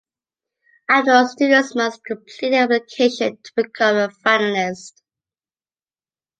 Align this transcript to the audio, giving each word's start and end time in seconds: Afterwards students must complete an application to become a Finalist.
Afterwards 0.89 1.33
students 1.33 1.75
must 1.75 2.03
complete 2.03 2.55
an 2.55 2.55
application 2.71 3.37
to 3.43 3.51
become 3.55 3.97
a 3.97 4.07
Finalist. 4.25 4.93